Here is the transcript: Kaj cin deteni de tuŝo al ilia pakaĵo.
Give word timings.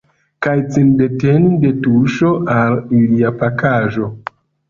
Kaj 0.43 0.53
cin 0.75 0.87
deteni 1.01 1.51
de 1.65 1.71
tuŝo 1.83 2.31
al 2.55 2.79
ilia 3.03 3.35
pakaĵo. 3.43 4.09